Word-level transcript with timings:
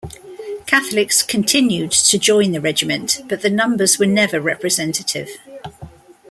Catholics 0.65 1.21
continued 1.21 1.91
to 1.91 2.17
join 2.17 2.53
the 2.53 2.59
regiment, 2.59 3.21
but 3.29 3.41
the 3.41 3.51
numbers 3.51 3.99
were 3.99 4.07
never 4.07 4.41
representative. 4.41 5.29